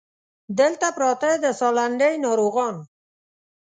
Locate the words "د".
1.43-1.45